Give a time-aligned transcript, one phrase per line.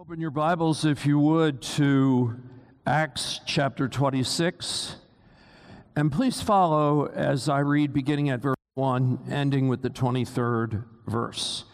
[0.00, 2.36] Open your Bibles, if you would, to
[2.86, 4.94] Acts chapter 26.
[5.96, 11.64] And please follow as I read, beginning at verse 1, ending with the 23rd verse.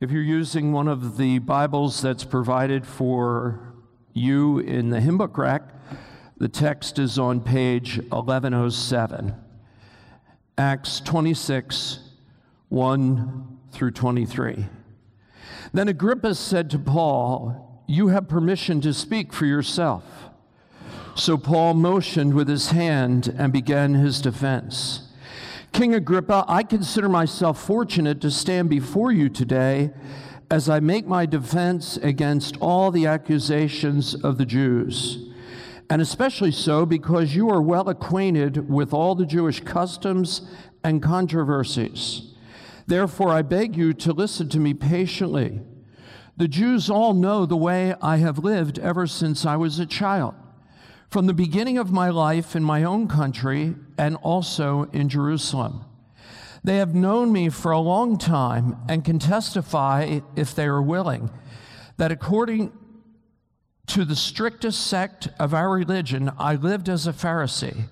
[0.00, 3.74] If you're using one of the Bibles that's provided for
[4.14, 5.60] you in the hymn book rack,
[6.38, 9.34] the text is on page 1107.
[10.56, 11.98] Acts 26,
[12.70, 14.68] 1 through 23.
[15.72, 20.04] Then Agrippa said to Paul, You have permission to speak for yourself.
[21.14, 25.08] So Paul motioned with his hand and began his defense.
[25.72, 29.90] King Agrippa, I consider myself fortunate to stand before you today
[30.50, 35.28] as I make my defense against all the accusations of the Jews.
[35.90, 40.42] And especially so because you are well acquainted with all the Jewish customs
[40.84, 42.27] and controversies.
[42.88, 45.60] Therefore, I beg you to listen to me patiently.
[46.38, 50.34] The Jews all know the way I have lived ever since I was a child,
[51.10, 55.84] from the beginning of my life in my own country and also in Jerusalem.
[56.64, 61.30] They have known me for a long time and can testify, if they are willing,
[61.98, 62.72] that according
[63.88, 67.88] to the strictest sect of our religion, I lived as a Pharisee.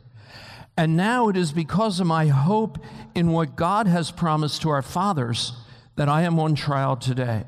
[0.77, 2.79] And now it is because of my hope
[3.15, 5.53] in what God has promised to our fathers
[5.97, 7.45] that I am on trial today.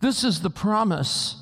[0.00, 1.36] This is the promise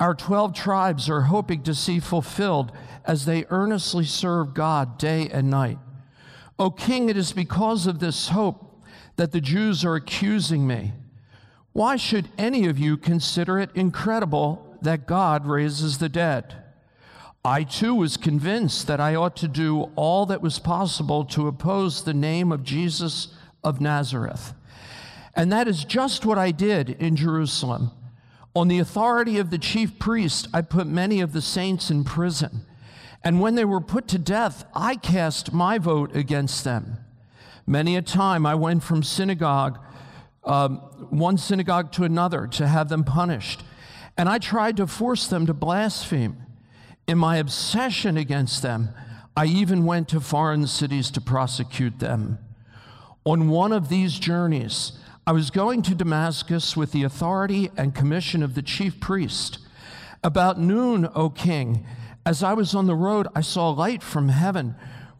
[0.00, 2.72] our 12 tribes are hoping to see fulfilled
[3.04, 5.78] as they earnestly serve God day and night.
[6.58, 8.82] O King, it is because of this hope
[9.16, 10.92] that the Jews are accusing me.
[11.72, 16.63] Why should any of you consider it incredible that God raises the dead?
[17.46, 22.02] I too was convinced that I ought to do all that was possible to oppose
[22.02, 23.28] the name of Jesus
[23.62, 24.54] of Nazareth.
[25.36, 27.90] And that is just what I did in Jerusalem.
[28.56, 32.64] On the authority of the chief priest, I put many of the saints in prison.
[33.22, 36.96] And when they were put to death, I cast my vote against them.
[37.66, 39.78] Many a time I went from synagogue,
[40.44, 40.76] um,
[41.10, 43.64] one synagogue to another, to have them punished.
[44.16, 46.38] And I tried to force them to blaspheme.
[47.06, 48.88] In my obsession against them,
[49.36, 52.38] I even went to foreign cities to prosecute them.
[53.24, 54.92] On one of these journeys,
[55.26, 59.58] I was going to Damascus with the authority and commission of the chief priest.
[60.22, 61.86] About noon, O king,
[62.24, 64.74] as I was on the road, I saw light from heaven,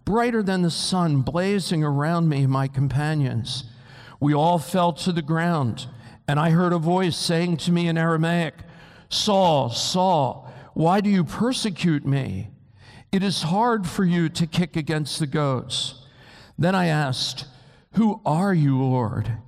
[0.05, 3.65] brighter than the sun, blazing around me and my companions.
[4.21, 5.87] We all fell to the ground,
[6.29, 8.55] and I heard a voice saying to me in Aramaic,
[9.11, 12.51] Saul, Saul, why do you persecute me?
[13.13, 16.03] It is hard for you to kick against the goads.
[16.59, 17.47] Then I asked,
[17.93, 19.39] Who are you, Lord?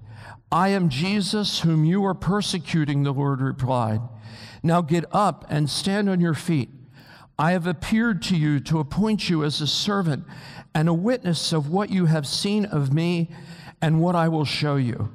[0.52, 4.00] I am Jesus, whom you are persecuting, the Lord replied.
[4.62, 6.70] Now get up and stand on your feet.
[7.38, 10.24] I have appeared to you to appoint you as a servant
[10.74, 13.30] and a witness of what you have seen of me
[13.82, 15.12] and what I will show you.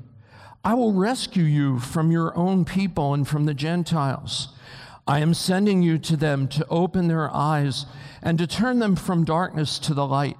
[0.64, 4.50] I will rescue you from your own people and from the Gentiles.
[5.08, 7.86] I am sending you to them to open their eyes
[8.22, 10.38] and to turn them from darkness to the light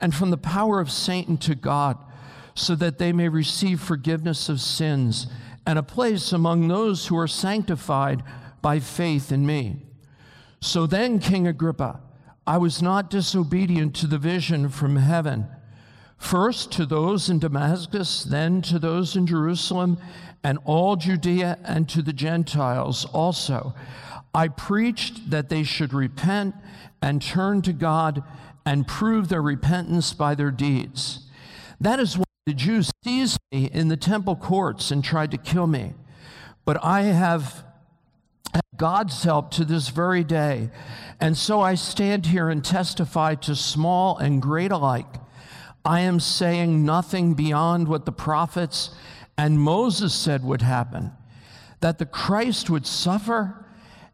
[0.00, 1.98] and from the power of Satan to God,
[2.54, 5.26] so that they may receive forgiveness of sins
[5.66, 8.22] and a place among those who are sanctified
[8.60, 9.86] by faith in me.
[10.60, 12.00] So then, King Agrippa,
[12.46, 15.46] I was not disobedient to the vision from heaven.
[16.16, 19.98] First to those in Damascus, then to those in Jerusalem
[20.42, 23.74] and all Judea and to the Gentiles also.
[24.34, 26.54] I preached that they should repent
[27.02, 28.22] and turn to God
[28.64, 31.26] and prove their repentance by their deeds.
[31.80, 35.66] That is why the Jews seized me in the temple courts and tried to kill
[35.66, 35.94] me.
[36.64, 37.64] But I have
[38.76, 40.70] God's help to this very day.
[41.20, 45.06] And so I stand here and testify to small and great alike.
[45.84, 48.90] I am saying nothing beyond what the prophets
[49.40, 51.12] and Moses said would happen
[51.80, 53.64] that the Christ would suffer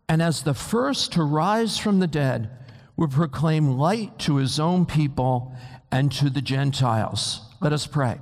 [0.08, 2.48] and as the first to rise from the dead
[2.96, 5.52] would proclaim light to his own people
[5.90, 7.40] and to the Gentiles.
[7.60, 8.20] Let us pray.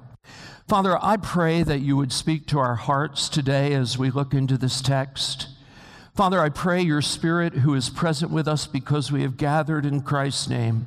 [0.67, 4.56] Father, I pray that you would speak to our hearts today as we look into
[4.56, 5.49] this text.
[6.15, 10.01] Father, I pray your Spirit, who is present with us because we have gathered in
[10.01, 10.87] Christ's name,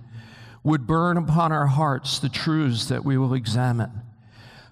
[0.64, 3.92] would burn upon our hearts the truths that we will examine.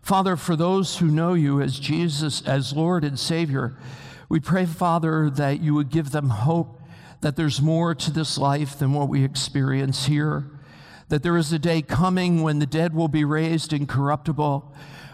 [0.06, 3.76] Father, for those who know you as Jesus, as Lord and Savior,
[4.30, 6.80] we pray, Father, that you would give them hope
[7.22, 10.46] that there's more to this life than what we experience here,
[11.10, 14.72] that there is a day coming when the dead will be raised incorruptible,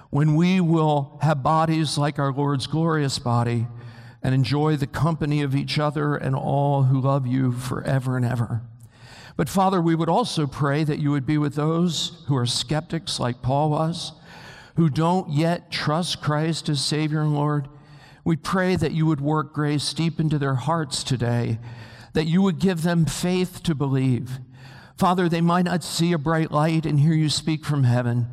[0.09, 3.67] when we will have bodies like our Lord's glorious body.
[4.23, 8.61] and enjoy the company of each other and all who love you forever and ever.
[9.35, 13.19] But Father, we would also pray that you would be with those who are skeptics
[13.19, 14.11] like Paul was,
[14.75, 17.67] who don't yet trust Christ as Savior and Lord.
[18.23, 21.59] We pray that you would work grace deep into their hearts today,
[22.13, 24.39] that you would give them faith to believe.
[24.97, 28.27] Father, they might not see a bright light and hear you speak from heaven,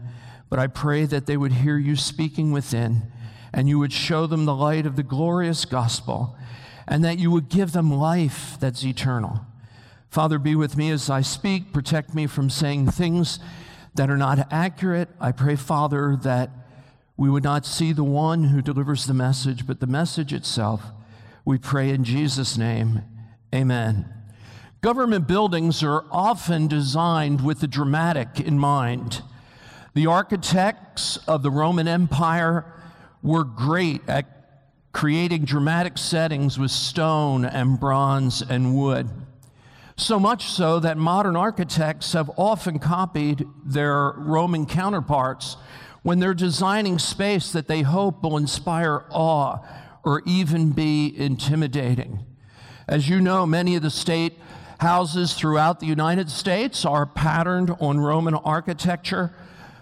[0.50, 3.10] but I pray that they would hear you speaking within
[3.52, 6.36] and you would show them the light of the glorious gospel,
[6.86, 9.40] and that you would give them life that's eternal.
[10.10, 11.72] Father, be with me as I speak.
[11.72, 13.38] Protect me from saying things
[13.98, 15.08] that are not accurate.
[15.20, 16.50] I pray, Father, that
[17.16, 20.82] we would not see the one who delivers the message, but the message itself.
[21.44, 23.02] We pray in Jesus' name.
[23.52, 24.08] Amen.
[24.82, 29.22] Government buildings are often designed with the dramatic in mind.
[29.94, 32.64] The architects of the Roman Empire
[33.20, 34.26] were great at
[34.92, 39.08] creating dramatic settings with stone and bronze and wood.
[40.00, 45.56] So much so that modern architects have often copied their Roman counterparts
[46.04, 49.58] when they're designing space that they hope will inspire awe
[50.04, 52.24] or even be intimidating.
[52.86, 54.34] As you know, many of the state
[54.78, 59.34] houses throughout the United States are patterned on Roman architecture.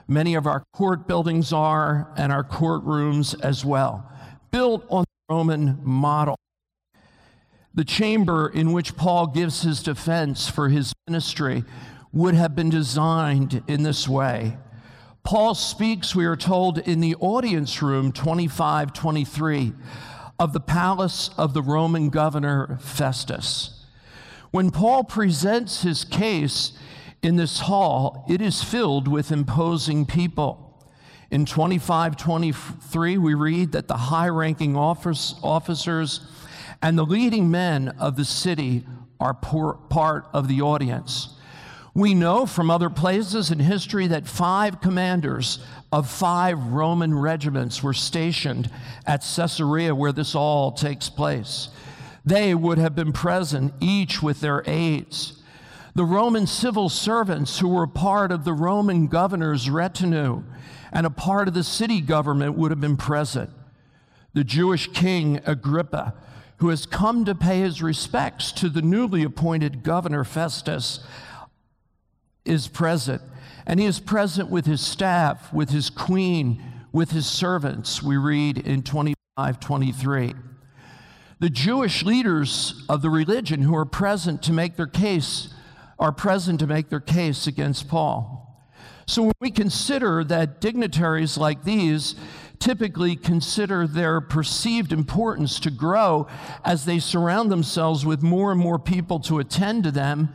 [0.09, 4.11] Many of our court buildings are, and our courtrooms as well,
[4.51, 6.39] built on the Roman model.
[7.77, 11.63] The chamber in which Paul gives his defense for his ministry
[12.13, 14.57] would have been designed in this way.
[15.23, 19.73] Paul speaks, we are told, in the audience room 25 23
[20.39, 23.85] of the palace of the Roman governor Festus.
[24.51, 26.73] When Paul presents his case,
[27.23, 30.63] in this hall, it is filled with imposing people.
[31.31, 36.21] In 2523, we read that the high ranking officers
[36.83, 38.87] and the leading men of the city
[39.19, 41.31] are part of the audience.
[41.95, 47.95] We know from other places in history that five commanders of five Roman regiments were
[47.95, 48.71] stationed
[49.07, 51.71] at Caesarea where this all takes place.
[52.25, 55.41] They would have been present, each with their aides.
[55.95, 60.43] The Roman civil servants who were part of the Roman governor's retinue
[60.93, 63.49] and a part of the city government would have been present.
[64.35, 66.13] The Jewish king Agrippa,
[66.59, 71.01] who has come to pay his respects to the newly appointed governor Festus,
[72.45, 73.21] is present.
[73.67, 76.63] And he is present with his staff, with his queen,
[76.93, 80.35] with his servants, we read in 25 23.
[81.39, 85.53] The Jewish leaders of the religion who are present to make their case
[85.99, 88.43] are present to make their case against Paul.
[89.07, 92.15] So when we consider that dignitaries like these
[92.59, 96.27] typically consider their perceived importance to grow
[96.65, 100.31] as they surround themselves with more and more people to attend to them,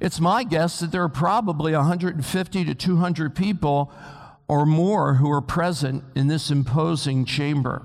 [0.00, 3.92] it's my guess that there are probably 150 to 200 people
[4.48, 7.84] or more who are present in this imposing chamber.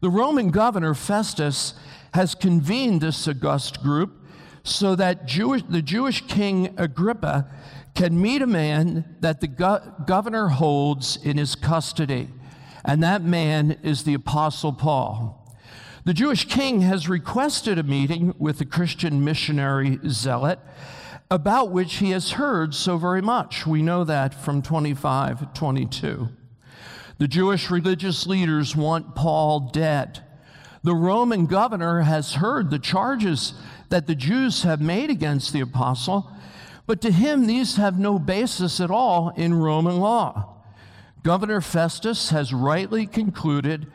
[0.00, 1.74] The Roman governor Festus
[2.14, 4.12] has convened this august group
[4.62, 7.50] so that Jewish, the Jewish king Agrippa
[7.94, 12.28] can meet a man that the go- governor holds in his custody.
[12.84, 15.36] And that man is the Apostle Paul.
[16.04, 20.58] The Jewish king has requested a meeting with the Christian missionary zealot
[21.30, 23.66] about which he has heard so very much.
[23.66, 26.28] We know that from 25 22.
[27.18, 30.24] The Jewish religious leaders want Paul dead.
[30.82, 33.52] The Roman governor has heard the charges
[33.90, 36.30] that the Jews have made against the apostle,
[36.86, 40.59] but to him these have no basis at all in Roman law.
[41.22, 43.86] Governor Festus has rightly concluded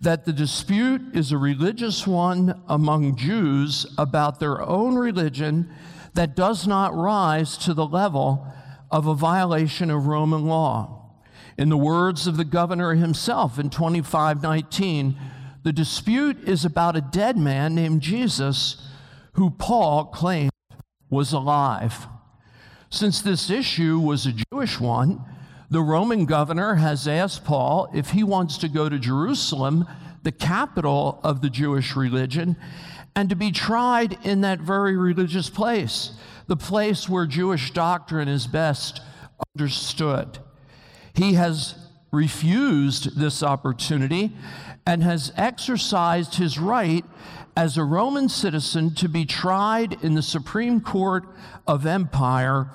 [0.00, 5.70] that the dispute is a religious one among Jews about their own religion
[6.14, 8.46] that does not rise to the level
[8.92, 11.14] of a violation of Roman law.
[11.56, 15.16] In the words of the governor himself in 2519,
[15.64, 18.88] the dispute is about a dead man named Jesus
[19.32, 20.52] who Paul claimed
[21.10, 22.06] was alive.
[22.88, 25.24] Since this issue was a Jewish one,
[25.70, 29.86] the Roman governor has asked Paul if he wants to go to Jerusalem,
[30.22, 32.56] the capital of the Jewish religion,
[33.14, 36.12] and to be tried in that very religious place,
[36.46, 39.02] the place where Jewish doctrine is best
[39.56, 40.38] understood.
[41.14, 41.74] He has
[42.10, 44.34] refused this opportunity
[44.86, 47.04] and has exercised his right
[47.54, 51.24] as a Roman citizen to be tried in the Supreme Court
[51.66, 52.70] of Empire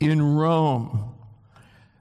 [0.00, 1.15] in Rome.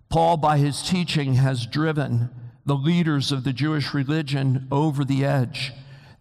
[0.10, 2.30] Paul, by his teaching, has driven
[2.66, 5.74] the leaders of the Jewish religion over the edge.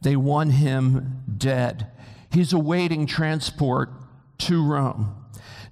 [0.02, 1.86] they want him dead.
[2.30, 3.90] He's awaiting transport
[4.38, 5.14] to Rome.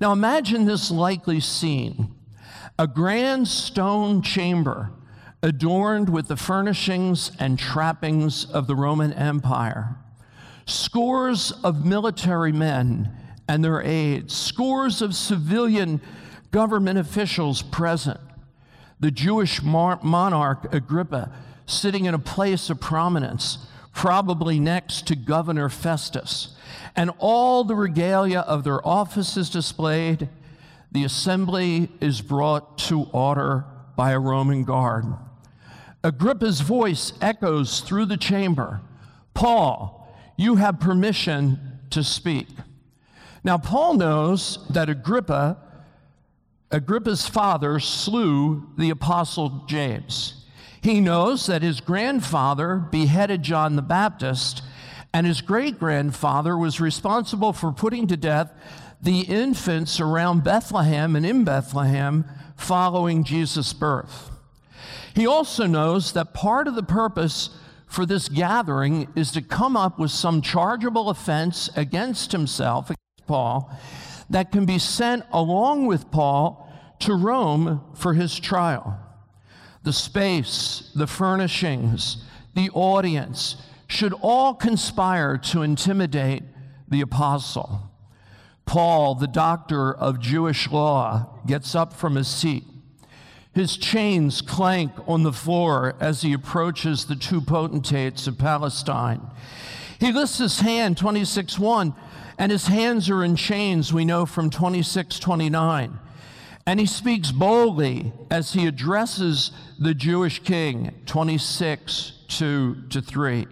[0.01, 2.15] Now imagine this likely scene
[2.79, 4.91] a grand stone chamber
[5.43, 9.97] adorned with the furnishings and trappings of the Roman Empire.
[10.65, 13.15] Scores of military men
[13.49, 16.01] and their aides, scores of civilian
[16.53, 18.21] government officials present.
[19.01, 21.33] The Jewish monarch Agrippa
[21.67, 26.57] sitting in a place of prominence, probably next to Governor Festus,
[26.95, 30.29] and all the regalia of their offices displayed.
[30.93, 33.65] The assembly is brought to order
[33.97, 35.07] by a Roman guard.
[36.05, 38.81] Agrippa's voice echoes through the chamber
[39.35, 42.49] Paul, you have permission to speak.
[43.43, 45.57] Now, Paul knows that Agrippa,
[46.73, 50.47] Agrippa's father, slew the apostle James.
[50.81, 54.63] He knows that his grandfather beheaded John the Baptist,
[55.13, 58.53] and his great grandfather was responsible for putting to death
[59.03, 62.25] the infants around Bethlehem and in Bethlehem
[62.57, 64.31] following Jesus' birth.
[65.15, 67.51] He also knows that part of the purpose
[67.87, 73.71] for this gathering is to come up with some chargeable offense against himself, against Paul,
[74.33, 76.69] that can be sent along with Paul
[77.01, 78.99] to Rome for his trial.
[79.83, 82.25] The space, the furnishings,
[82.55, 86.43] the audience should all conspire to intimidate
[86.89, 87.91] the apostle.
[88.65, 92.65] Paul, the doctor of Jewish law, gets up from his seat
[93.55, 99.21] his chains clank on the floor as he approaches the two potentates of Palestine.
[100.01, 101.95] He lifts his hand, 26 1,
[102.43, 105.97] and his hands are in chains, we know from 26 29.
[106.67, 113.47] And he speaks boldly as he addresses the Jewish king, 26 2 to 3.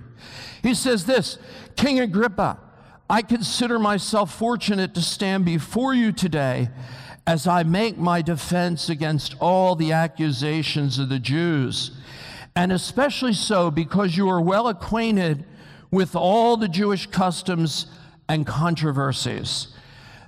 [0.64, 1.38] He says this
[1.76, 2.58] King Agrippa,
[3.08, 6.70] I consider myself fortunate to stand before you today
[7.28, 11.92] as I make my defense against all the accusations of the Jews,
[12.56, 15.44] and especially so because you are well acquainted
[15.92, 17.86] with all the Jewish customs
[18.30, 19.66] and controversies.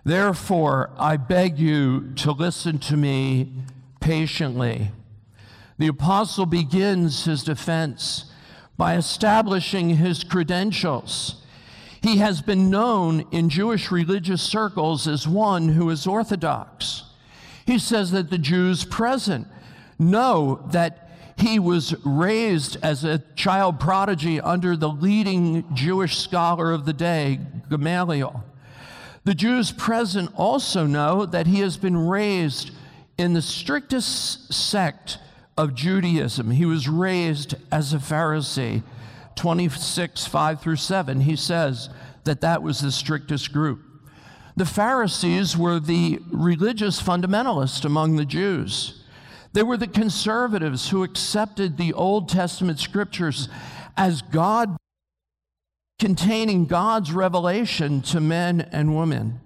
[0.04, 3.52] Therefore, I beg you to listen to me
[4.00, 4.90] patiently.
[5.78, 8.24] The apostle begins his defense
[8.76, 11.36] by establishing his credentials.
[12.02, 17.04] He has been known in Jewish religious circles as one who is orthodox.
[17.64, 19.46] He says that the Jews present
[19.96, 21.02] know that
[21.36, 27.40] he was raised as a child prodigy under the leading Jewish scholar of the day,
[27.72, 28.44] Gamaliel.
[29.24, 32.70] The Jews present also know that he has been raised
[33.18, 35.18] in the strictest sect
[35.56, 36.50] of Judaism.
[36.52, 38.82] He was raised as a Pharisee.
[39.34, 41.88] 26, 5 through 7, he says
[42.24, 43.80] that that was the strictest group.
[44.56, 49.02] The Pharisees were the religious fundamentalists among the Jews.
[49.52, 53.48] They were the conservatives who accepted the Old Testament scriptures
[53.96, 54.76] as God
[56.02, 59.40] containing God's revelation to men and women.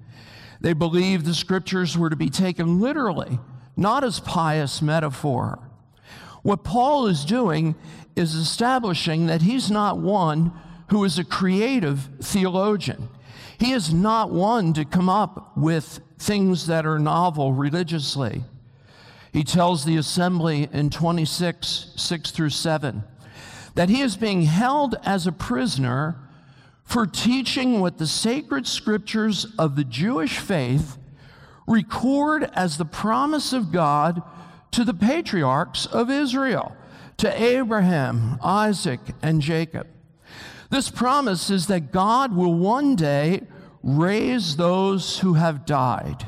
[0.63, 3.39] They believed the scriptures were to be taken literally,
[3.77, 5.59] not as pious metaphor.
[6.43, 7.75] What Paul is doing
[8.17, 10.51] is establishing that he's not one
[10.89, 13.11] who is a creative theologian.
[13.59, 18.45] He is not one to come up with things that are novel religiously.
[19.31, 23.05] He tells the assembly in 26, 6 through 7,
[23.75, 26.23] that he is being held as a prisoner
[26.87, 30.97] for teaching what the sacred scriptures of the Jewish faith
[31.67, 34.23] record as the promise of God
[34.71, 36.75] to the patriarchs of Israel
[37.19, 39.89] to Abraham, Isaac, and Jacob.
[40.71, 43.43] This promise is that God will one day
[43.83, 46.27] raise those who have died.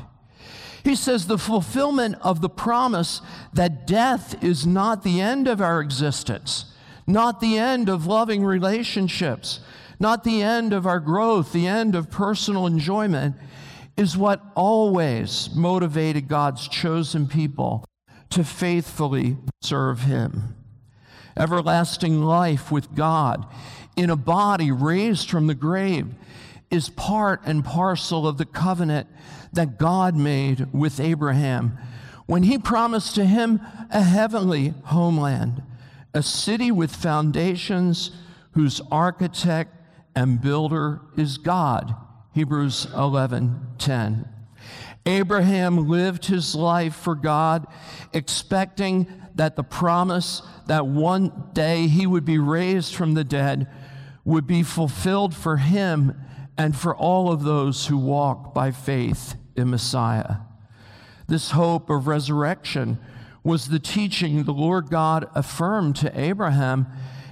[0.83, 3.21] He says the fulfillment of the promise
[3.53, 6.65] that death is not the end of our existence,
[7.05, 9.59] not the end of loving relationships,
[9.99, 13.35] not the end of our growth, the end of personal enjoyment,
[13.97, 17.83] is what always motivated God's chosen people
[18.29, 20.55] to faithfully serve Him.
[21.35, 23.45] Everlasting life with God
[23.95, 26.07] in a body raised from the grave
[26.71, 29.07] is part and parcel of the covenant
[29.51, 31.77] that God made with Abraham
[32.29, 35.63] when he promised to him a heavenly homeland,
[36.13, 38.11] a city with foundations
[38.51, 39.73] whose architect
[40.19, 41.95] and builder is God.
[42.33, 44.27] Hebrews 11:10.
[45.05, 47.65] Abraham lived his life for God
[48.11, 53.69] expecting that the promise that one day he would be raised from the dead
[54.25, 56.13] would be fulfilled for him
[56.57, 60.35] and for all of those who walk by faith in Messiah.
[61.27, 62.99] This hope of resurrection
[63.41, 66.87] was the teaching the Lord God affirmed to Abraham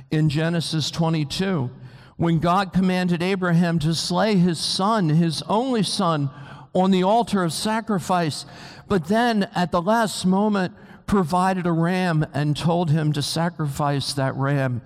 [0.09, 1.69] in Genesis 22
[2.17, 6.29] when God commanded Abraham to slay his son, his only son,
[6.73, 8.45] on the altar of sacrifice,
[8.87, 10.73] but then at the last moment
[11.05, 14.81] provided a ram and told him to sacrifice that ram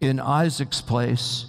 [0.00, 1.46] in Isaac's place.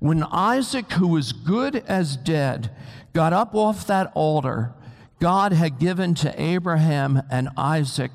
[0.00, 2.70] When Isaac, who was good as dead,
[3.12, 4.74] got up off that altar,
[5.20, 8.10] God had given to Abraham and Isaac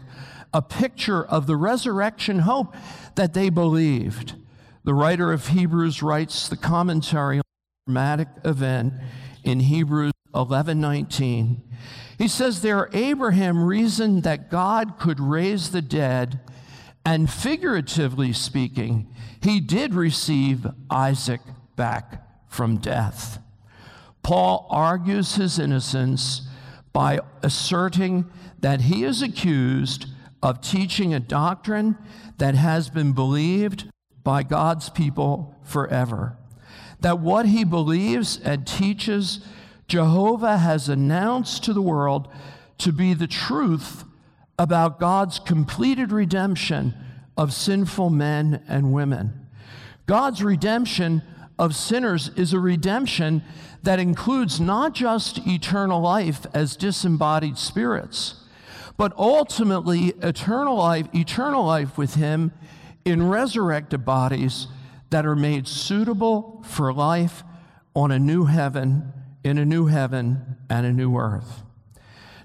[0.53, 2.75] a picture of the resurrection hope
[3.15, 4.35] that they believed.
[4.89, 8.93] The writer of Hebrews writes the commentary on the dramatic event
[9.43, 11.61] in Hebrews 11:19.
[12.17, 16.39] He says there Abraham reasoned that God could raise the dead
[17.05, 21.41] and figuratively speaking, he did receive Isaac
[21.75, 23.37] back from death.
[24.23, 26.49] Paul argues his innocence
[26.93, 28.25] by asserting
[28.57, 30.07] that he is accused
[30.41, 31.95] of teaching a doctrine
[32.39, 33.87] that has been believed
[34.23, 36.37] by God's people forever.
[36.99, 39.39] That what he believes and teaches,
[39.87, 42.27] Jehovah has announced to the world
[42.79, 44.03] to be the truth
[44.57, 46.93] about God's completed redemption
[47.37, 49.47] of sinful men and women.
[50.05, 51.21] God's redemption
[51.57, 53.43] of sinners is a redemption
[53.83, 58.35] that includes not just eternal life as disembodied spirits,
[58.97, 62.51] but ultimately eternal life, eternal life with him
[63.05, 64.67] in resurrected bodies
[65.09, 67.43] that are made suitable for life
[67.95, 69.11] on a new heaven,
[69.43, 71.63] in a new heaven and a new earth.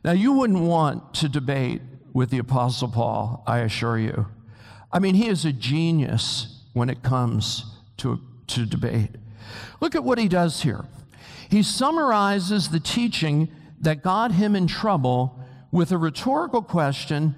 [0.04, 1.82] Now, you wouldn't want to debate
[2.12, 4.26] with the Apostle Paul, I assure you.
[4.92, 7.64] I mean, he is a genius when it comes
[7.98, 9.10] to, to debate.
[9.80, 10.84] Look at what he does here.
[11.48, 13.48] He summarizes the teaching
[13.80, 15.38] that got him in trouble
[15.70, 17.34] with a rhetorical question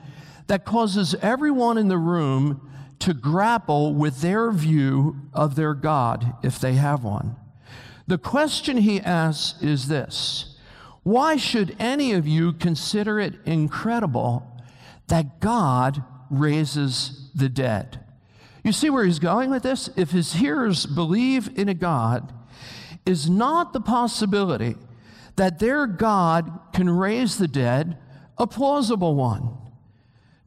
[0.47, 2.66] that causes everyone in the room
[3.01, 7.37] to grapple with their view of their God, if they have one.
[8.07, 10.59] The question he asks is this
[11.03, 14.51] Why should any of you consider it incredible
[15.09, 18.01] that God raises the dead?
[18.63, 19.89] You see where he's going with this?
[19.97, 22.33] If his hearers believe in a God,
[23.05, 24.75] is not the possibility
[25.37, 27.99] that their God can raise the dead
[28.39, 29.57] a plausible one?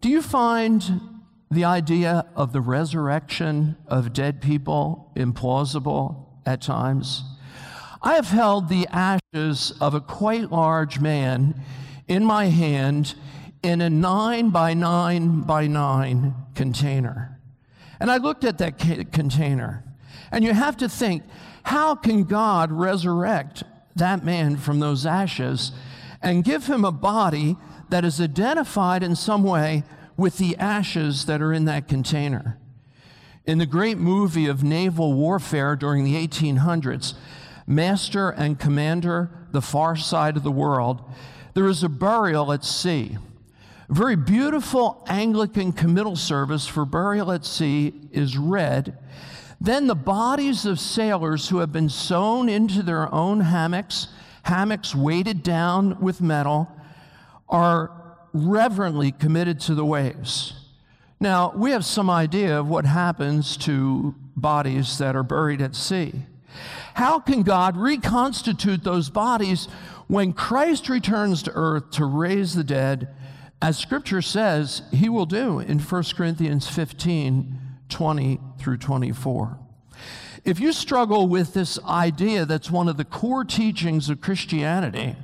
[0.02, 1.18] Do you find
[1.52, 7.24] the idea of the resurrection of dead people implausible at times.
[8.02, 11.60] I have held the ashes of a quite large man
[12.08, 13.16] in my hand
[13.62, 17.40] in a nine by nine by nine container.
[18.00, 18.80] And I looked at that
[19.12, 19.84] container,
[20.32, 21.24] and you have to think
[21.64, 23.64] how can God resurrect
[23.96, 25.74] that man from those ashes
[26.22, 27.58] and give him a body
[27.90, 29.84] that is identified in some way
[30.19, 32.60] with the ashes that are in that container.
[33.45, 37.13] In the great movie of naval warfare during the 1800s,
[37.65, 41.01] Master and Commander, The Far Side of the World,
[41.53, 43.17] there is a burial at sea.
[43.89, 48.97] A very beautiful Anglican committal service for burial at sea is read.
[49.62, 54.08] Then the bodies of sailors who have been sewn into their own hammocks,
[54.43, 56.67] hammocks weighted down with metal,
[57.47, 57.99] are
[58.34, 60.54] reverently committed to the waves.
[61.20, 66.13] Now, we have some idea of what happens to bodies that are buried at sea.
[66.94, 69.68] How can God reconstitute those bodies
[70.08, 73.13] when Christ returns to earth to raise the dead,
[73.62, 77.58] as scripture says he will do in 1 Corinthians 15
[77.89, 79.60] 20 through 24?
[80.46, 85.15] If you struggle with this idea that's one of the core teachings of Christianity,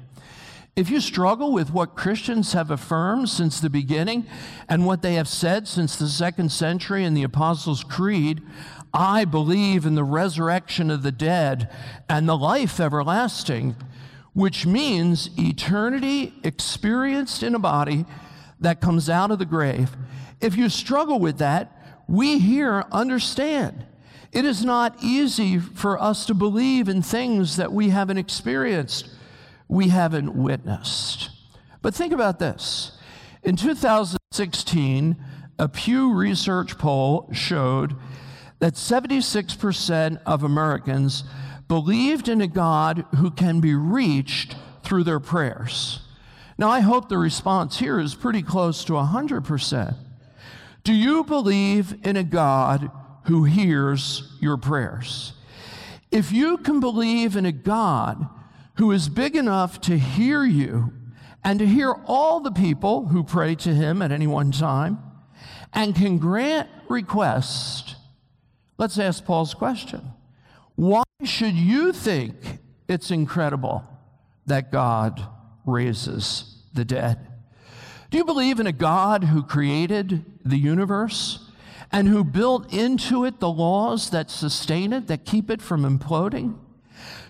[0.75, 4.25] if you struggle with what Christians have affirmed since the beginning
[4.67, 8.41] and what they have said since the second century in the Apostles' Creed,
[8.93, 11.69] I believe in the resurrection of the dead
[12.09, 13.77] and the life everlasting,
[14.33, 18.05] which means eternity experienced in a body
[18.59, 19.95] that comes out of the grave.
[20.41, 21.71] If you struggle with that,
[22.07, 23.85] we here understand.
[24.33, 29.14] It is not easy for us to believe in things that we haven't experienced
[29.67, 31.29] we haven't witnessed.
[31.81, 32.97] But think about this.
[33.43, 35.15] In 2016,
[35.59, 37.95] a Pew Research poll showed
[38.59, 41.23] that 76% of Americans
[41.67, 46.01] believed in a God who can be reached through their prayers.
[46.57, 49.95] Now, I hope the response here is pretty close to 100%.
[50.83, 52.91] Do you believe in a God
[53.25, 55.33] who hears your prayers?
[56.11, 58.29] If you can believe in a God
[58.77, 60.93] who is big enough to hear you
[61.43, 64.99] and to hear all the people who pray to him at any one time
[65.73, 67.95] and can grant requests,
[68.77, 70.01] let's ask Paul's question.
[70.75, 72.35] Why should you think
[72.87, 73.83] it's incredible
[74.45, 75.21] that God
[75.65, 77.27] raises the dead?
[78.11, 81.49] Do you believe in a God who created the universe
[81.91, 86.57] and who built into it the laws that sustain it, that keep it from imploding?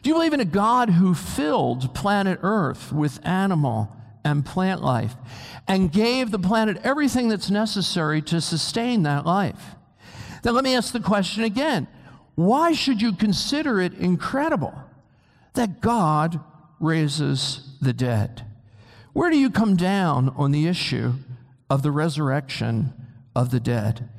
[0.01, 5.15] Do you believe in a God who filled planet Earth with animal and plant life
[5.67, 9.75] and gave the planet everything that's necessary to sustain that life?
[10.43, 11.88] Then let me ask the question again
[12.36, 14.73] why should you consider it incredible
[15.54, 16.39] that God
[16.80, 18.45] raises the dead?
[19.13, 21.13] Where do you come down on the issue
[21.69, 22.93] of the resurrection
[23.34, 24.10] of the dead?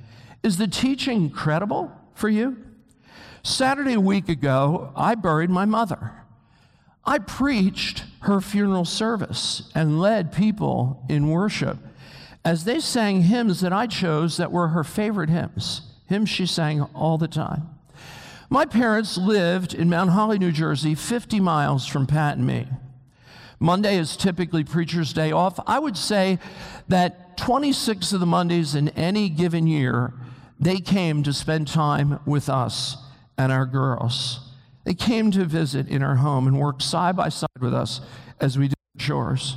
[0.43, 2.57] Is the teaching credible for you?
[3.47, 6.11] Saturday a week ago, I buried my mother.
[7.05, 11.79] I preached her funeral service and led people in worship
[12.45, 16.83] as they sang hymns that I chose that were her favorite hymns, hymns she sang
[16.93, 17.69] all the time.
[18.51, 22.67] My parents lived in Mount Holly, New Jersey, 50 miles from Pat and me.
[23.61, 25.61] Monday is typically preacher's day off.
[25.69, 26.41] I would say
[26.89, 30.15] that 26 of the Mondays in any given year,
[30.59, 32.97] they came to spend time with us
[33.39, 34.41] and our girls.
[34.85, 38.01] They came to visit in our home and worked side by side with us
[38.41, 39.57] as we did chores.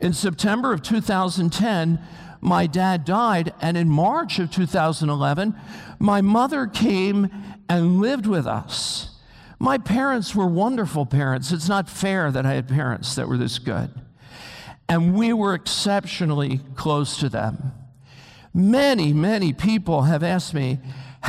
[0.00, 1.98] In September of 2010,
[2.40, 5.54] my dad died, and in March of 2011,
[5.98, 7.30] my mother came
[7.68, 9.16] and lived with us.
[9.58, 11.50] My parents were wonderful parents.
[11.50, 13.90] It's not fair that I had parents that were this good.
[14.88, 17.72] And we were exceptionally close to them.
[18.54, 20.78] Many, many people have asked me,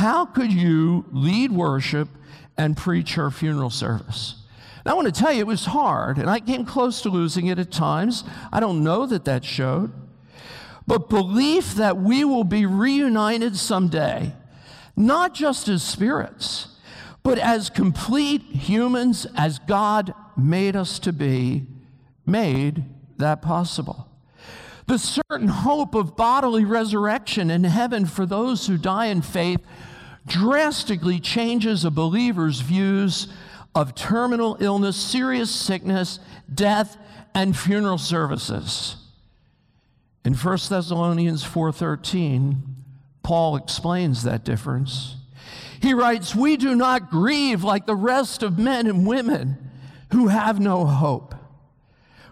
[0.00, 2.08] How could you lead worship
[2.56, 4.34] and preach her funeral service?
[4.82, 7.48] And I want to tell you, it was hard, and I came close to losing
[7.48, 8.24] it at times.
[8.50, 9.92] I don't know that that showed.
[10.86, 14.32] But belief that we will be reunited someday,
[14.96, 16.68] not just as spirits,
[17.22, 21.66] but as complete humans as God made us to be,
[22.24, 22.84] made
[23.18, 24.08] that possible.
[24.86, 29.60] The certain hope of bodily resurrection in heaven for those who die in faith
[30.26, 33.28] drastically changes a believer's views
[33.74, 36.18] of terminal illness, serious sickness,
[36.52, 36.96] death,
[37.34, 38.96] and funeral services.
[40.24, 42.62] In 1 Thessalonians 4:13,
[43.22, 45.16] Paul explains that difference.
[45.80, 49.70] He writes, We do not grieve like the rest of men and women
[50.12, 51.34] who have no hope.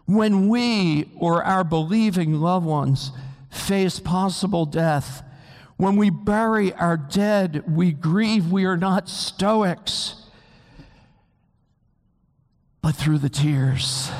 [0.04, 3.12] When we or our believing loved ones
[3.50, 5.22] face possible death,
[5.78, 8.50] when we bury our dead, we grieve.
[8.50, 10.16] We are not Stoics.
[12.82, 14.10] But through the tears,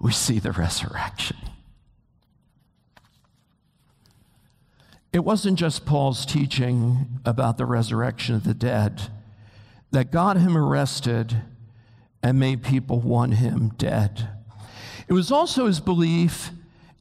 [0.00, 1.36] we see the resurrection.
[5.12, 9.02] It wasn't just Paul's teaching about the resurrection of the dead
[9.92, 11.42] that got him arrested
[12.24, 14.30] and made people want him dead.
[15.06, 16.50] It was also his belief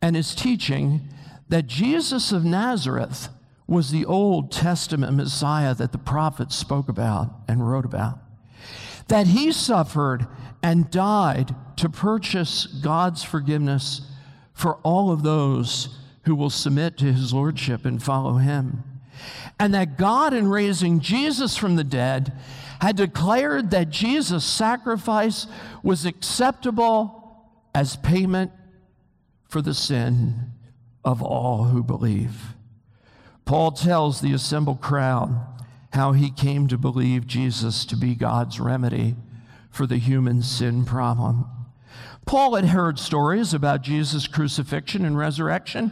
[0.03, 1.01] and his teaching
[1.49, 3.29] that Jesus of Nazareth
[3.71, 8.19] was the Old Testament Messiah that the prophets spoke about and wrote about.
[9.07, 10.27] That he suffered
[10.61, 14.01] and died to purchase God's forgiveness
[14.53, 18.83] for all of those who will submit to his lordship and follow him.
[19.57, 22.33] And that God, in raising Jesus from the dead,
[22.81, 25.47] had declared that Jesus' sacrifice
[25.81, 28.51] was acceptable as payment
[29.47, 30.51] for the sin
[31.05, 32.53] of all who believe.
[33.51, 35.45] Paul tells the assembled crowd
[35.91, 39.17] how he came to believe Jesus to be God's remedy
[39.69, 41.45] for the human sin problem.
[42.25, 45.91] Paul had heard stories about Jesus' crucifixion and resurrection,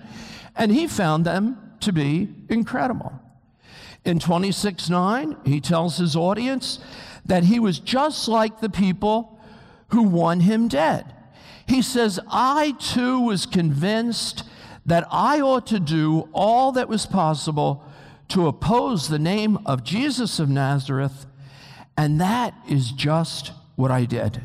[0.56, 3.12] and he found them to be incredible.
[4.06, 6.80] In 26 9, he tells his audience
[7.26, 9.38] that he was just like the people
[9.89, 11.13] who won him dead.
[11.67, 14.45] He says, I too was convinced
[14.89, 17.84] that I ought to do all that was possible
[18.30, 21.28] to oppose the name of Jesus of Nazareth,
[21.95, 24.41] and that is just what I did.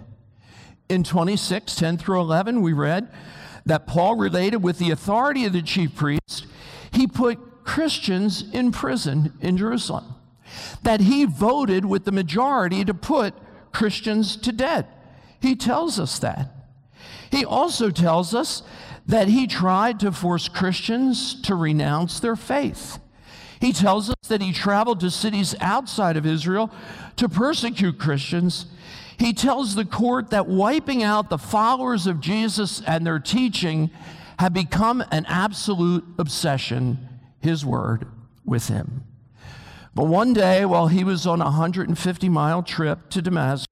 [0.88, 3.08] In 26, 10 through 11, we read
[3.64, 6.46] that Paul related with the authority of the chief priest,
[6.92, 10.14] he put Christians in prison in Jerusalem.
[10.82, 13.34] That he voted with the majority to put
[13.72, 14.86] Christians to death.
[15.40, 16.50] He tells us that.
[17.30, 18.62] He also tells us
[19.06, 22.98] that he tried to force Christians to renounce their faith.
[23.60, 26.70] He tells us that he traveled to cities outside of Israel
[27.16, 28.66] to persecute Christians,
[29.18, 33.90] he tells the court that wiping out the followers of Jesus and their teaching
[34.38, 37.08] had become an absolute obsession,
[37.40, 38.06] his word,
[38.44, 39.04] with him.
[39.94, 43.66] But one day, while he was on a 150 mile trip to Damascus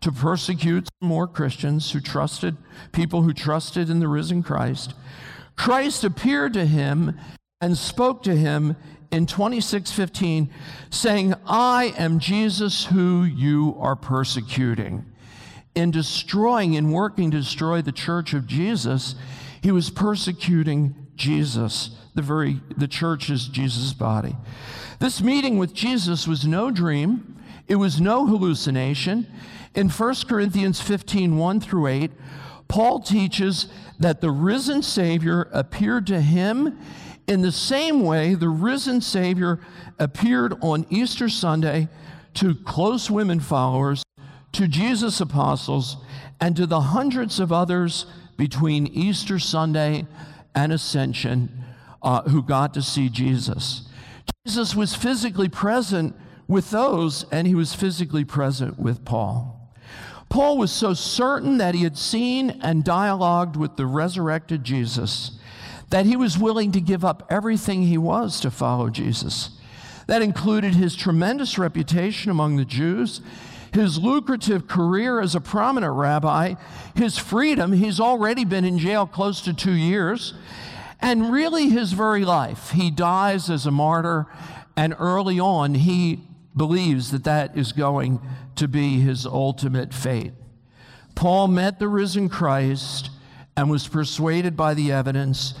[0.00, 2.56] to persecute more Christians who trusted,
[2.92, 4.94] people who trusted in the risen Christ,
[5.56, 7.18] Christ appeared to him
[7.60, 8.76] and spoke to him
[9.10, 10.50] in 26:15
[10.90, 15.04] saying, "I am Jesus who you are persecuting."
[15.74, 19.14] In destroying and working to destroy the church of Jesus,
[19.60, 21.90] he was persecuting Jesus.
[22.14, 24.36] The very the church is Jesus' body.
[24.98, 27.36] This meeting with Jesus was no dream.
[27.66, 29.26] It was no hallucination.
[29.78, 32.10] In 1 Corinthians 15, 1 through 8,
[32.66, 33.68] Paul teaches
[34.00, 36.76] that the risen Savior appeared to him
[37.28, 39.60] in the same way the risen Savior
[40.00, 41.86] appeared on Easter Sunday
[42.34, 44.02] to close women followers,
[44.50, 45.98] to Jesus' apostles,
[46.40, 50.08] and to the hundreds of others between Easter Sunday
[50.56, 51.56] and Ascension
[52.02, 53.88] uh, who got to see Jesus.
[54.44, 56.16] Jesus was physically present
[56.48, 59.57] with those, and he was physically present with Paul.
[60.28, 65.32] Paul was so certain that he had seen and dialogued with the resurrected Jesus
[65.90, 69.50] that he was willing to give up everything he was to follow Jesus.
[70.06, 73.20] That included his tremendous reputation among the Jews,
[73.72, 76.54] his lucrative career as a prominent rabbi,
[76.94, 80.34] his freedom, he's already been in jail close to two years,
[81.00, 82.70] and really his very life.
[82.70, 84.26] He dies as a martyr,
[84.76, 86.20] and early on, he
[86.56, 88.20] believes that that is going
[88.58, 90.32] to be his ultimate fate.
[91.14, 93.10] Paul met the risen Christ
[93.56, 95.54] and was persuaded by the evidence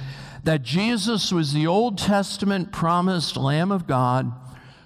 [0.44, 4.32] that Jesus was the Old Testament promised Lamb of God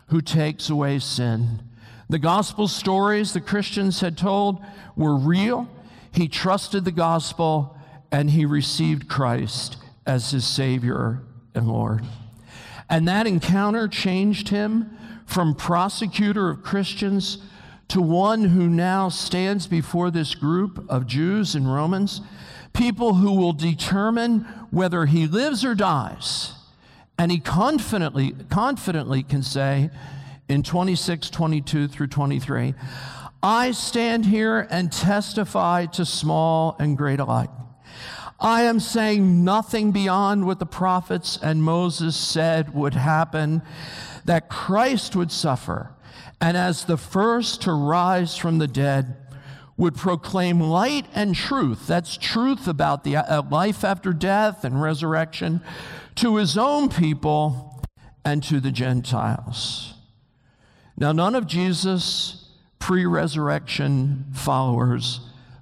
[0.06, 1.62] who takes away sin.
[2.08, 4.64] The gospel stories the Christians had told
[4.96, 5.68] were real.
[6.10, 7.76] He trusted the gospel
[8.10, 11.22] and he received Christ as his Savior
[11.54, 12.04] and Lord.
[12.88, 14.96] And that encounter changed him
[15.26, 17.38] from prosecutor of Christians
[17.92, 22.22] to one who now stands before this group of Jews and Romans
[22.72, 26.54] people who will determine whether he lives or dies.
[27.18, 29.90] And he confidently, confidently can say
[30.48, 32.72] in 26, 22 through 23,
[33.42, 37.50] I stand here and testify to small and great alike.
[38.40, 43.60] I am saying nothing beyond what the prophets and Moses said would happen
[44.24, 45.90] that Christ would suffer,
[46.42, 49.16] and as the first to rise from the dead,
[49.76, 51.86] would proclaim light and truth.
[51.86, 55.62] That's truth about the uh, life after death and resurrection
[56.16, 57.82] to his own people
[58.24, 59.94] and to the Gentiles.
[60.96, 62.50] Now, none of Jesus'
[62.80, 65.20] pre resurrection followers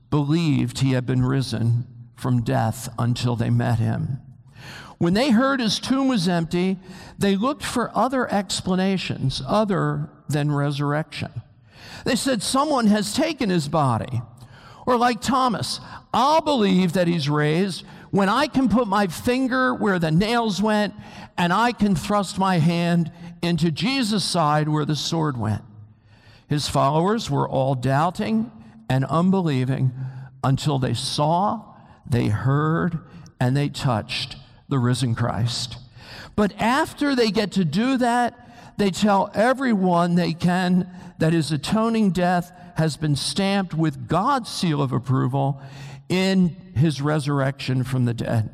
[0.08, 4.18] believed he had been risen from death until they met him.
[4.98, 6.78] When they heard his tomb was empty,
[7.18, 11.30] they looked for other explanations other than resurrection.
[12.04, 14.22] They said, Someone has taken his body.
[14.86, 15.80] Or like Thomas,
[16.12, 20.94] I'll believe that he's raised when I can put my finger where the nails went
[21.36, 23.12] and I can thrust my hand
[23.42, 25.62] into Jesus' side where the sword went.
[26.48, 28.50] His followers were all doubting
[28.88, 29.92] and unbelieving
[30.42, 31.62] until they saw,
[32.08, 32.98] they heard,
[33.38, 34.36] and they touched
[34.68, 35.76] the risen Christ.
[36.34, 38.49] But after they get to do that,
[38.80, 40.88] they tell everyone they can
[41.18, 45.60] that his atoning death has been stamped with God's seal of approval
[46.08, 48.48] in his resurrection from the dead.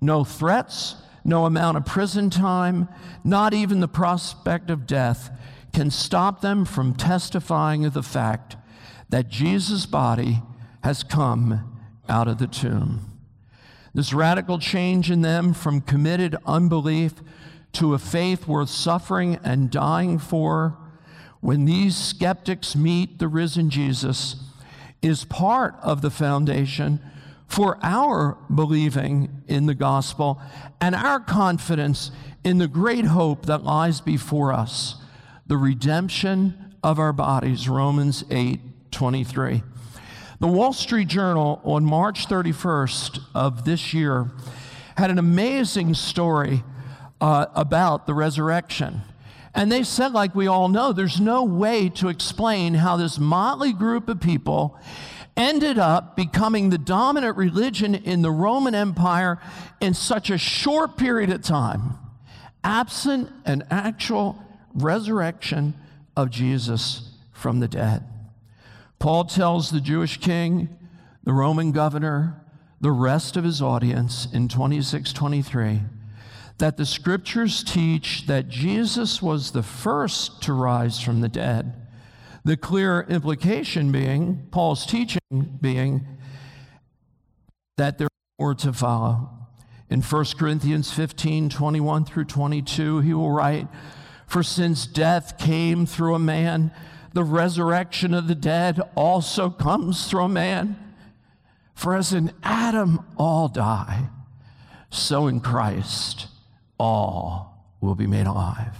[0.00, 0.94] No threats,
[1.24, 2.88] no amount of prison time,
[3.24, 5.36] not even the prospect of death
[5.72, 8.56] can stop them from testifying of the fact
[9.08, 10.40] that Jesus' body
[10.84, 13.18] has come out of the tomb.
[13.92, 17.14] This radical change in them from committed unbelief
[17.78, 20.76] to a faith worth suffering and dying for,
[21.38, 24.34] when these skeptics meet the risen Jesus,
[25.00, 26.98] is part of the foundation
[27.46, 30.42] for our believing in the gospel
[30.80, 32.10] and our confidence
[32.42, 34.96] in the great hope that lies before us
[35.46, 38.60] the redemption of our bodies romans 8
[38.90, 39.62] 23
[40.40, 44.30] the wall street journal on march 31st of this year
[44.98, 46.62] had an amazing story
[47.20, 49.02] uh, about the resurrection.
[49.54, 53.72] And they said, like we all know, there's no way to explain how this motley
[53.72, 54.78] group of people
[55.36, 59.40] ended up becoming the dominant religion in the Roman Empire
[59.80, 61.94] in such a short period of time.
[62.64, 64.36] absent an actual
[64.74, 65.74] resurrection
[66.16, 68.02] of Jesus from the dead.
[68.98, 70.68] Paul tells the Jewish king,
[71.22, 72.40] the Roman governor,
[72.80, 75.82] the rest of his audience in 26:23
[76.58, 81.86] that the scriptures teach that Jesus was the first to rise from the dead.
[82.44, 85.20] The clear implication being, Paul's teaching
[85.60, 86.06] being,
[87.76, 89.30] that there are more to follow.
[89.88, 93.68] In 1 Corinthians 15 21 through 22, he will write,
[94.26, 96.72] For since death came through a man,
[97.12, 100.76] the resurrection of the dead also comes through a man.
[101.74, 104.08] For as in Adam all die,
[104.90, 106.26] so in Christ
[106.78, 108.76] all will be made alive.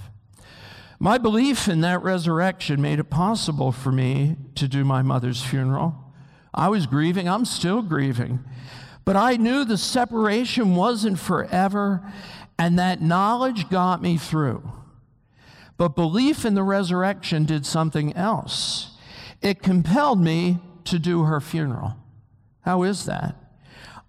[1.01, 5.95] My belief in that resurrection made it possible for me to do my mother's funeral.
[6.53, 8.41] I was grieving, I'm still grieving.
[9.05, 12.13] But I knew the separation wasn't forever,
[12.59, 14.71] and that knowledge got me through.
[15.77, 18.97] But belief in the resurrection did something else.
[19.41, 21.97] It compelled me to do her funeral.
[22.63, 23.37] How is that?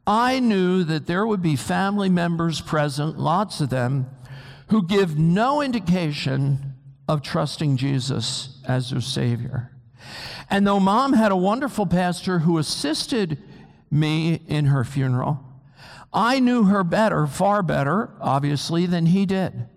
[0.09, 4.07] I knew that there would be family members present, lots of them,
[4.69, 6.73] who give no indication
[7.07, 9.71] of trusting Jesus as their Savior.
[10.49, 13.37] And though mom had a wonderful pastor who assisted
[13.91, 15.41] me in her funeral,
[16.11, 19.67] I knew her better, far better, obviously, than he did.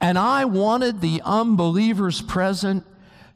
[0.00, 2.84] And I wanted the unbelievers present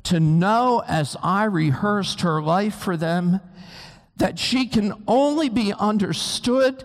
[0.02, 3.40] to know as I rehearsed her life for them
[4.16, 6.84] that she can only be understood,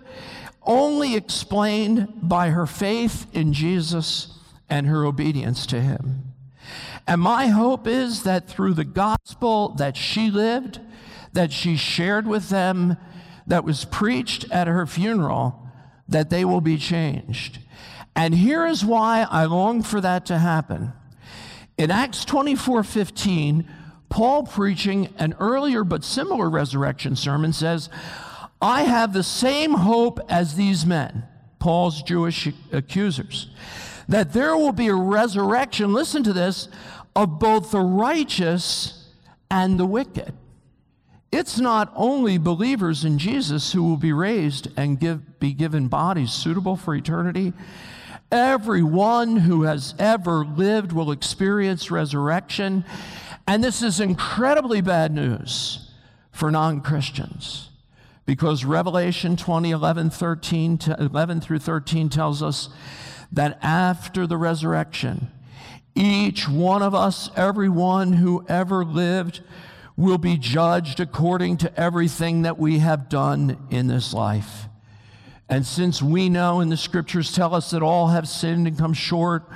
[0.63, 4.33] only explained by her faith in Jesus
[4.69, 6.33] and her obedience to him.
[7.07, 10.79] And my hope is that through the gospel that she lived,
[11.33, 12.97] that she shared with them,
[13.47, 15.67] that was preached at her funeral,
[16.07, 17.59] that they will be changed.
[18.15, 20.93] And here is why I long for that to happen.
[21.77, 23.67] In Acts 24 15,
[24.09, 27.89] Paul, preaching an earlier but similar resurrection sermon, says,
[28.61, 31.23] I have the same hope as these men,
[31.59, 33.49] Paul's Jewish accusers,
[34.07, 36.67] that there will be a resurrection, listen to this,
[37.15, 39.07] of both the righteous
[39.49, 40.33] and the wicked.
[41.31, 46.31] It's not only believers in Jesus who will be raised and give, be given bodies
[46.31, 47.53] suitable for eternity.
[48.31, 52.83] Everyone who has ever lived will experience resurrection.
[53.49, 55.89] And this is incredibly bad news
[56.31, 57.69] for non Christians
[58.27, 62.69] because Revelation 20, 11, 13, 11 through 13 tells us
[63.31, 65.31] that after the resurrection,
[65.95, 69.41] each one of us, everyone who ever lived,
[69.97, 74.67] will be judged according to everything that we have done in this life.
[75.49, 78.93] And since we know and the scriptures tell us that all have sinned and come
[78.93, 79.49] short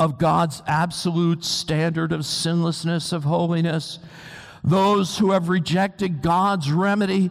[0.00, 3.98] of God's absolute standard of sinlessness, of holiness.
[4.64, 7.30] Those who have rejected God's remedy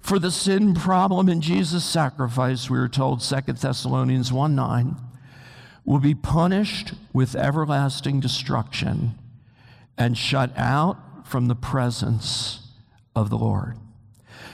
[0.00, 4.96] for the sin problem in Jesus' sacrifice, we are told 2 Thessalonians 1 9,
[5.84, 9.14] will be punished with everlasting destruction
[9.98, 12.60] and shut out from the presence
[13.14, 13.76] of the Lord.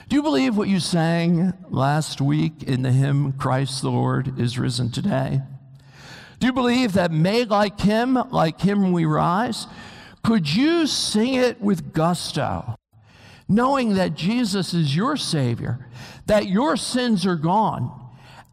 [0.09, 4.59] Do you believe what you sang last week in the hymn, Christ the Lord is
[4.59, 5.43] risen today?
[6.43, 9.65] Do you believe that made like him, like him we rise?
[10.23, 12.75] Could you sing it with gusto,
[13.47, 15.87] knowing that Jesus is your Savior,
[16.25, 17.89] that your sins are gone,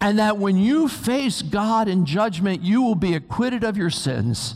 [0.00, 4.54] and that when you face God in judgment, you will be acquitted of your sins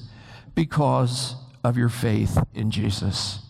[0.55, 3.41] because of your faith in Jesus?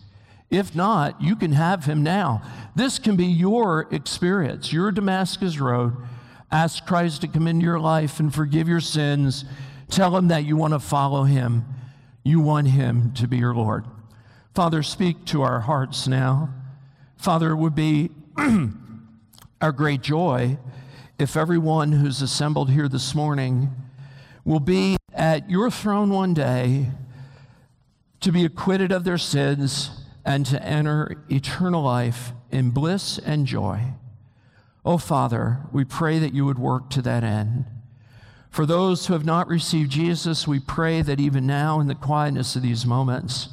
[0.49, 2.41] If not, you can have him now.
[2.75, 5.95] This can be your experience, your Damascus Road.
[6.51, 9.45] Ask Christ to come into your life and forgive your sins
[9.89, 11.65] Tell him that you want to follow him.
[12.23, 13.85] You want him to be your Lord.
[14.53, 16.49] Father, speak to our hearts now.
[17.17, 18.09] Father, it would be
[19.61, 20.57] our great joy
[21.19, 23.69] if everyone who's assembled here this morning
[24.43, 26.89] will be at your throne one day
[28.19, 29.91] to be acquitted of their sins
[30.25, 33.81] and to enter eternal life in bliss and joy.
[34.83, 37.65] Oh, Father, we pray that you would work to that end.
[38.55, 42.55] For those who have not received Jesus, we pray that even now, in the quietness
[42.55, 43.49] of these moments,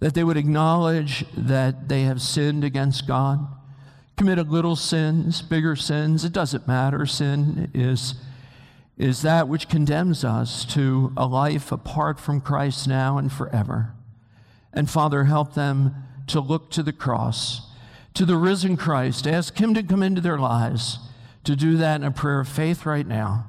[0.00, 3.46] that they would acknowledge that they have sinned against God,
[4.16, 6.24] committed little sins, bigger sins.
[6.24, 7.06] It doesn't matter.
[7.06, 8.16] Sin is,
[8.98, 13.92] is that which condemns us to a life apart from Christ now and forever.
[14.72, 15.94] And Father, help them
[16.26, 17.68] to look to the cross,
[18.14, 20.98] to the risen Christ, ask Him to come into their lives,
[21.44, 23.48] to do that in a prayer of faith right now.